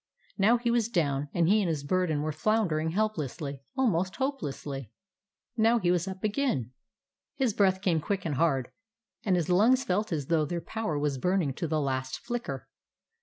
[0.35, 4.89] Now he was down, and he and his burden were floundering helplessly, almost hopelessly.
[5.55, 6.71] Now he was up again.
[7.35, 8.71] His breath came quick and hard,
[9.23, 12.67] and his lungs felt as if their power was burning to the last flicker.